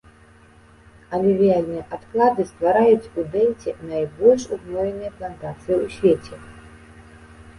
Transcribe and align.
Алювіяльныя 1.17 1.83
адклады 1.97 2.45
ствараюць 2.51 3.11
у 3.23 3.27
дэльце 3.35 3.75
найбольш 3.91 4.47
угноеныя 4.57 5.11
плантацыі 5.19 5.75
ў 5.83 5.87
свеце. 5.97 6.35